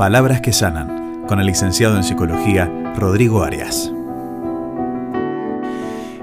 [0.00, 3.92] Palabras que Sanan, con el licenciado en Psicología Rodrigo Arias.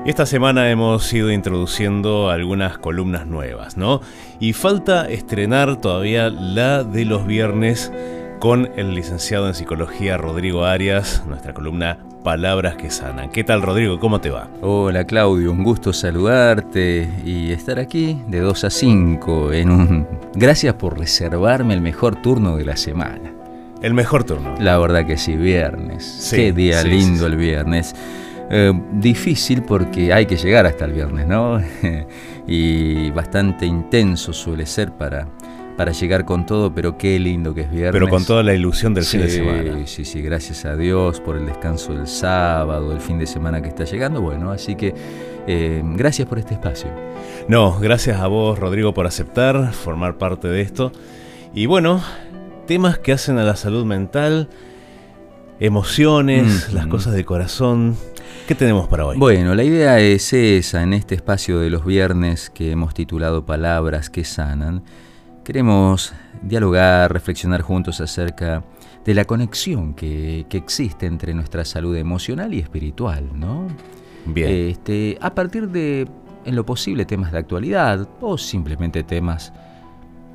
[0.03, 4.01] Esta semana hemos ido introduciendo algunas columnas nuevas, ¿no?
[4.39, 7.93] Y falta estrenar todavía la de los viernes
[8.39, 13.29] con el licenciado en psicología Rodrigo Arias, nuestra columna Palabras que sanan.
[13.29, 13.99] ¿Qué tal Rodrigo?
[13.99, 14.49] ¿Cómo te va?
[14.63, 20.07] Hola Claudio, un gusto saludarte y estar aquí de 2 a 5 en un...
[20.33, 23.36] Gracias por reservarme el mejor turno de la semana.
[23.81, 24.55] El mejor turno.
[24.59, 26.31] La verdad que sí, viernes.
[26.33, 27.95] Qué día lindo el viernes.
[28.49, 31.61] Eh, difícil porque hay que llegar hasta el viernes, ¿no?
[32.47, 35.27] y bastante intenso suele ser para,
[35.75, 37.91] para llegar con todo, pero qué lindo que es viernes.
[37.91, 39.85] Pero con toda la ilusión del fin de semana.
[39.85, 43.67] Sí, sí, gracias a Dios por el descanso del sábado, el fin de semana que
[43.67, 44.21] está llegando.
[44.21, 44.95] Bueno, así que
[45.45, 46.89] eh, gracias por este espacio.
[47.47, 50.91] No, gracias a vos, Rodrigo, por aceptar formar parte de esto.
[51.53, 52.01] Y bueno,
[52.67, 54.49] temas que hacen a la salud mental,
[55.59, 57.95] emociones, las cosas de corazón.
[58.47, 59.17] ¿Qué tenemos para hoy?
[59.17, 64.09] Bueno, la idea es esa, en este espacio de los viernes que hemos titulado Palabras
[64.09, 64.83] que sanan
[65.43, 68.65] Queremos dialogar, reflexionar juntos acerca
[69.05, 73.65] de la conexión que, existe entre nuestra salud emocional y espiritual, ¿no?
[74.25, 74.49] Bien.
[74.71, 76.05] Este, a partir de,
[76.43, 79.53] en lo posible, temas de actualidad o simplemente temas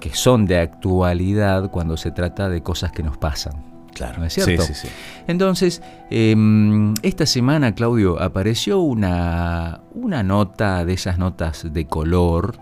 [0.02, 3.52] que son de actualidad cuando se trata de cosas que nos pasan.
[3.94, 4.62] Claro, ¿no es cierto?
[4.62, 4.94] Sí, sí, sí.
[5.28, 12.58] Entonces, em, esta semana, Claudio, apareció una, una nota de esas notas de color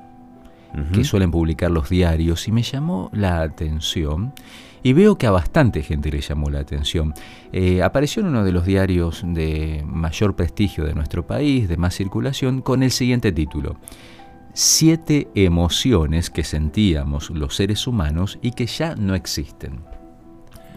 [0.93, 4.33] que suelen publicar los diarios y me llamó la atención
[4.83, 7.15] y veo que a bastante gente le llamó la atención.
[7.53, 11.95] Eh, apareció en uno de los diarios de mayor prestigio de nuestro país, de más
[11.95, 13.77] circulación, con el siguiente título.
[14.53, 19.81] Siete emociones que sentíamos los seres humanos y que ya no existen.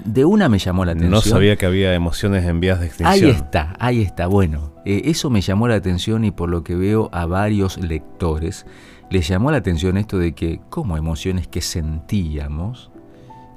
[0.05, 1.11] De una me llamó la atención.
[1.11, 3.29] No sabía que había emociones en vías de extinción.
[3.29, 4.27] Ahí está, ahí está.
[4.27, 8.65] Bueno, eh, eso me llamó la atención y por lo que veo a varios lectores
[9.09, 12.91] les llamó la atención esto de que como emociones que sentíamos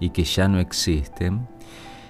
[0.00, 1.48] y que ya no existen,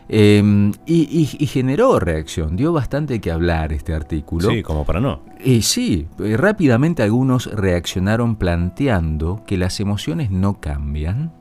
[0.09, 4.51] em, y, generó reacción, dio bastante que hablar este artículo.
[4.51, 5.23] Sí, como para no.
[5.45, 11.33] Y sí, eh, rápidamente algunos reaccionaron planteando que las emociones no cambian,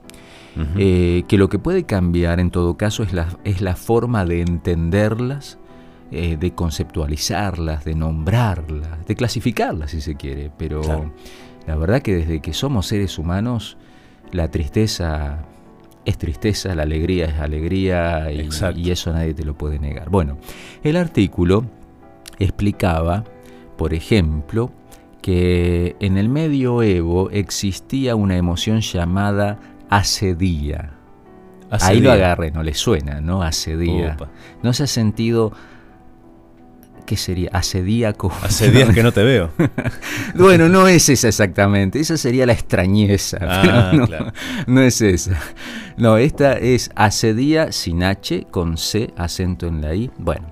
[0.77, 4.41] eh, que lo que puede cambiar en todo caso es la, es la forma de
[4.41, 5.59] entenderlas,
[6.11, 10.81] eh, de conceptualizarlas, de nombrarlas, de clasificarlas si se quiere, pero...
[11.67, 13.77] La verdad que desde que somos seres humanos,
[14.31, 15.45] la tristeza
[16.05, 20.09] es tristeza, la alegría es alegría y, y, eso nadie te lo puede negar.
[20.09, 20.37] Bueno,
[20.83, 21.65] el artículo
[22.39, 23.23] explicaba,
[23.77, 24.71] por ejemplo,
[25.21, 30.91] que en el medioevo existía una emoción llamada asedía.
[31.71, 33.41] Ahí lo agarré, no le suena, ¿no?
[33.41, 34.17] Asedía.
[34.61, 35.51] ¿No se ha sentido
[37.05, 37.49] ¿Qué sería?
[37.53, 38.31] Asedíaco.
[38.41, 39.51] Hace días que no te veo.
[40.35, 41.99] bueno, no es esa exactamente.
[41.99, 43.37] Esa sería la extrañeza.
[43.41, 44.07] Ah, no,
[44.67, 45.39] no, es esa.
[45.97, 50.09] No, esta es asedía sin H, con C, acento en la I.
[50.17, 50.47] Bueno,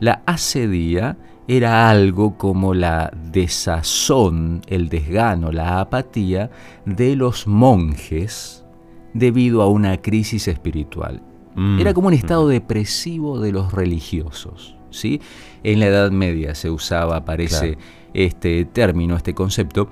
[0.00, 6.50] la asedía era algo como la desazón, el desgano, la apatía
[6.84, 8.64] de los monjes
[9.14, 11.22] debido a una crisis espiritual.
[11.54, 12.50] Mm, era como un estado mm.
[12.50, 14.76] depresivo de los religiosos.
[14.92, 15.20] ¿Sí?
[15.62, 17.76] En la Edad Media se usaba, parece,
[18.14, 19.88] este término, este concepto.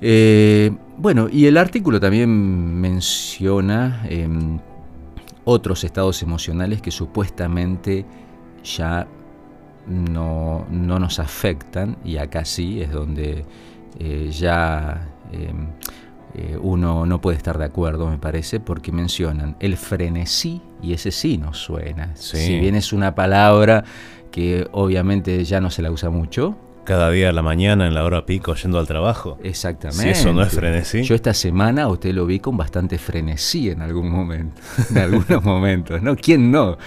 [0.00, 4.58] Eh, bueno, y el artículo también menciona em,
[5.44, 8.04] otros estados emocionales que supuestamente
[8.64, 9.06] ya
[9.86, 13.44] no, nos afectan, y acá sí es donde
[13.98, 15.68] eh, ya em,
[16.34, 21.10] eh, uno no puede estar de acuerdo, me parece, porque mencionan el frenesí, y ese
[21.10, 22.14] sí nos suena.
[22.16, 23.84] Si bien es una palabra
[24.30, 26.56] que obviamente ya no se la usa mucho.
[26.84, 29.38] Cada día a la mañana, en la hora pico, yendo al trabajo.
[29.42, 30.02] Exactamente.
[30.02, 31.02] Si eso no es frenesí.
[31.02, 34.60] Yo esta semana usted lo vi con bastante frenesí en algún momento,
[34.90, 36.16] en algunos momentos, ¿no?
[36.16, 36.78] ¿Quién no?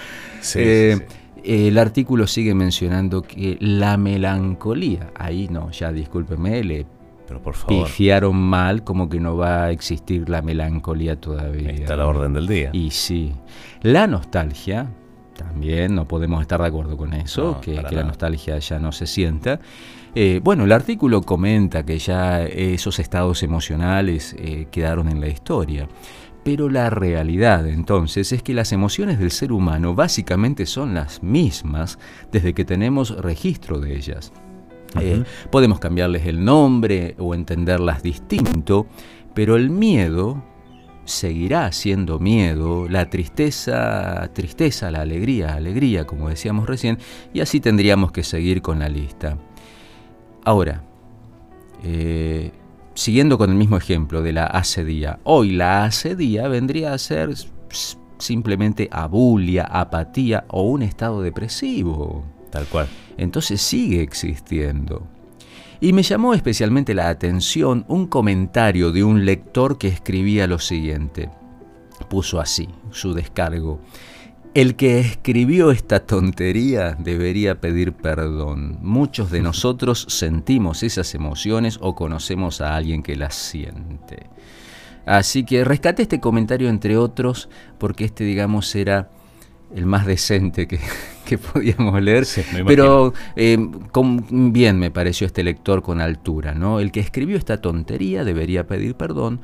[0.54, 1.06] Eh,
[1.44, 6.86] el artículo sigue mencionando que la melancolía, ahí no, ya discúlpeme, le
[7.32, 7.86] pero por favor.
[7.86, 11.70] pifiaron mal, como que no va a existir la melancolía todavía.
[11.70, 12.70] está la orden del día.
[12.74, 13.32] Y sí.
[13.80, 14.90] La nostalgia,
[15.34, 19.60] también no podemos estar de acuerdo con eso, que, la nostalgia ya no se sienta.
[20.14, 25.88] Eh, bueno, el artículo comenta que ya esos estados emocionales eh, quedaron en la historia.
[26.44, 31.98] Pero la realidad entonces es que las emociones del ser humano básicamente son las mismas
[32.30, 34.32] desde que tenemos registro de ellas.
[35.00, 38.86] Eh, podemos cambiarles el nombre o entenderlas distinto,
[39.34, 40.42] pero el miedo
[41.04, 46.98] seguirá siendo miedo, la tristeza, tristeza, la alegría, alegría, como decíamos recién,
[47.32, 49.38] y así tendríamos que seguir con la lista.
[50.44, 50.82] Ahora,
[51.82, 52.52] eh,
[52.94, 57.30] siguiendo con el mismo ejemplo de la asedía, hoy la asedía vendría a ser
[58.18, 62.24] simplemente abulia, apatía o un estado depresivo.
[62.50, 62.86] Tal cual.
[63.22, 65.06] Entonces sigue existiendo.
[65.80, 71.30] Y me llamó especialmente la atención un comentario de un lector que escribía lo siguiente.
[72.08, 73.80] Puso así su descargo.
[74.54, 78.78] El que escribió esta tontería debería pedir perdón.
[78.82, 84.26] Muchos de nosotros sentimos esas emociones o conocemos a alguien que las siente.
[85.06, 87.48] Así que rescate este comentario entre otros
[87.78, 89.10] porque este, digamos, era
[89.74, 90.80] el más decente que,
[91.52, 92.26] podíamos leer.
[92.66, 93.58] pero eh,
[94.30, 96.80] bien me pareció este lector con altura, ¿no?
[96.80, 99.40] El que escribió esta tontería debería pedir perdón,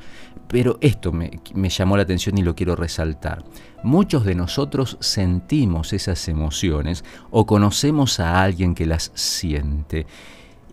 [0.47, 3.43] pero esto me, me llamó la atención y lo quiero resaltar.
[3.83, 10.05] Muchos de nosotros sentimos esas emociones o conocemos a alguien que las siente.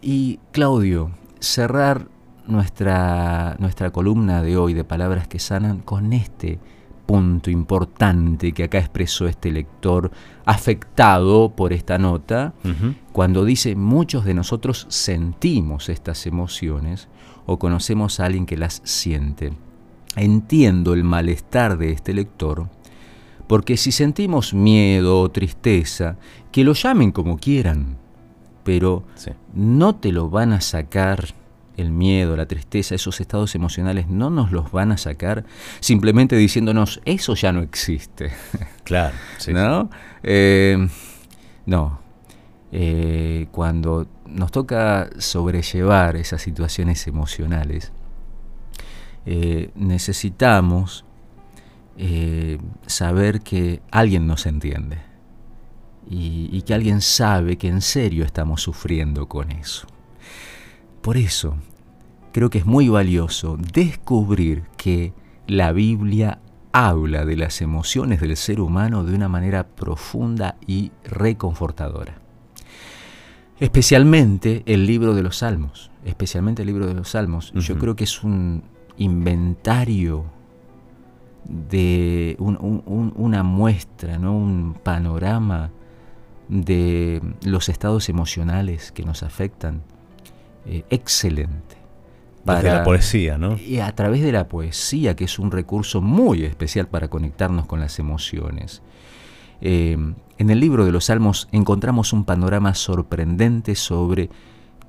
[0.03, 1.11] Y Claudio,
[1.41, 2.09] cerrar
[2.47, 6.59] nuestra, nuestra columna de hoy de palabras que sanan con este
[7.07, 10.11] punto importante que acá expresó este lector
[10.45, 12.53] afectado por esta nota,
[13.13, 17.09] cuando dice muchos de nosotros sentimos estas emociones
[17.47, 19.53] o conocemos a alguien que las siente.
[20.17, 22.69] Entiendo el malestar de este lector,
[23.47, 26.17] porque si sentimos miedo o tristeza,
[26.51, 27.97] que lo llamen como quieran,
[28.65, 29.05] pero
[29.55, 31.35] no te lo van a sacar
[31.77, 35.45] el miedo, la tristeza, esos estados emocionales no nos los van a sacar
[35.81, 38.33] simplemente diciéndonos eso ya no existe.
[38.87, 39.17] Claro.
[39.49, 39.91] ¿No?
[40.23, 40.89] Eh,
[41.67, 41.99] no.
[42.71, 47.91] Eh, cuando nos toca sobrellevar esas situaciones emocionales,
[49.25, 51.05] eh, necesitamos
[52.87, 54.99] saber que alguien nos entiende
[56.09, 59.89] y que alguien sabe que en serio estamos sufriendo con eso.
[61.07, 61.55] Por eso,
[62.33, 65.13] creo que es muy valioso descubrir que
[65.47, 66.41] la Biblia
[66.73, 72.19] habla de las emociones del ser humano de una manera profunda y reconfortadora.
[73.61, 78.03] Especialmente el libro de los Salmos, especialmente el libro de los Salmos, yo creo que
[78.03, 78.65] es un
[78.97, 80.25] inventario
[81.45, 84.37] de una muestra, ¿no?
[84.37, 85.71] un panorama
[86.49, 89.83] de los estados emocionales que nos afectan
[90.67, 91.77] eh, excelente.
[92.45, 93.59] Para, la poesía, ¿no?
[93.59, 97.81] Y a través de la poesía, que es un recurso muy especial para conectarnos con
[97.81, 98.83] las emociones.
[99.61, 99.97] Eh,
[100.39, 104.31] en el libro de los Salmos encontramos un panorama sorprendente sobre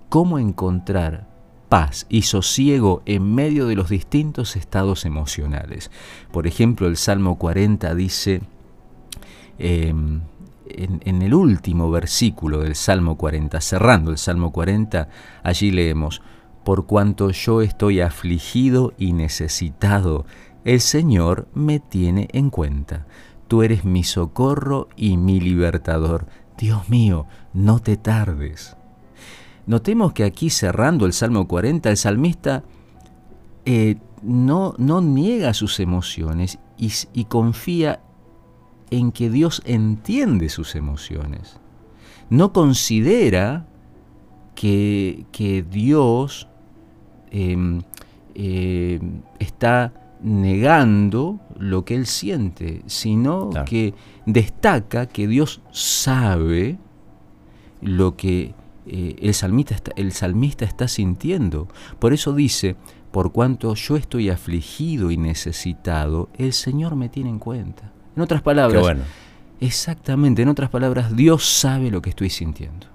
[0.09, 1.27] cómo encontrar
[1.69, 5.91] paz y sosiego en medio de los distintos estados emocionales.
[6.31, 8.41] Por ejemplo, el Salmo 40 dice,
[9.57, 10.21] em,
[10.77, 15.09] en, el último versículo del Salmo 40, cerrando el Salmo 40,
[15.43, 16.21] allí leemos,
[16.63, 20.25] por cuanto yo estoy afligido y necesitado,
[20.65, 23.07] el Señor me tiene en cuenta.
[23.47, 26.27] Tú eres mi socorro y mi libertador.
[26.57, 28.75] Dios mío, no te tardes.
[29.65, 32.63] Notemos que aquí cerrando el Salmo 40, el salmista
[33.65, 38.01] eh, no, no niega sus emociones y, y confía
[38.89, 41.59] en que Dios entiende sus emociones.
[42.29, 43.67] No considera
[44.55, 45.25] que,
[45.69, 46.47] Dios
[47.31, 47.81] em,
[48.35, 53.93] em, está negando lo que él siente, sino que
[54.25, 56.77] destaca que Dios sabe
[57.81, 58.55] lo que
[58.87, 61.67] eh, el, salmista está, el salmista está sintiendo.
[61.99, 62.75] Por eso dice,
[63.11, 67.91] por cuanto yo estoy afligido y necesitado, el Señor me tiene en cuenta.
[68.17, 68.97] En otras palabras,
[69.59, 72.87] exactamente, en otras palabras, Dios sabe lo que estoy sintiendo.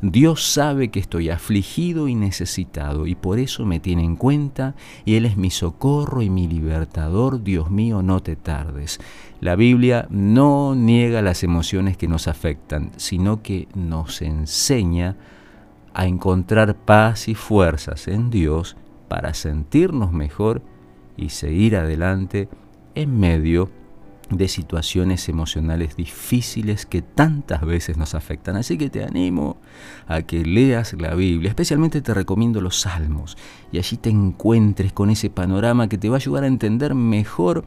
[0.00, 5.16] Dios sabe que estoy afligido y necesitado y por eso me tiene en cuenta y
[5.16, 7.42] Él es mi socorro y mi libertador.
[7.42, 9.00] Dios mío, no te tardes.
[9.40, 15.16] La Biblia no niega las emociones que nos afectan, sino que nos enseña
[15.94, 18.76] a encontrar paz y fuerzas en Dios
[19.08, 20.62] para sentirnos mejor
[21.16, 22.48] y seguir adelante
[22.94, 23.79] en medio
[24.30, 28.56] de situaciones emocionales difíciles que tantas veces nos afectan.
[28.56, 29.58] Así que te animo
[30.06, 33.36] a que leas la Biblia, especialmente te recomiendo los salmos,
[33.72, 37.64] y allí te encuentres con ese panorama que te va a ayudar a entender mejor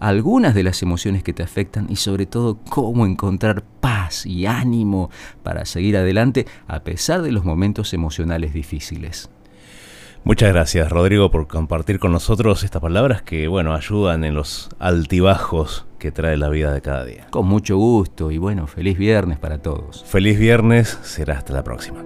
[0.00, 5.10] algunas de las emociones que te afectan y sobre todo cómo encontrar paz y ánimo
[5.42, 9.30] para seguir adelante a pesar de los momentos emocionales difíciles.
[10.24, 15.84] Muchas gracias, Rodrigo, por compartir con nosotros estas palabras que, bueno, ayudan en los altibajos
[16.02, 17.28] que trae la vida de cada día.
[17.30, 20.02] Con mucho gusto y bueno, feliz viernes para todos.
[20.04, 22.02] Feliz viernes, será hasta la próxima.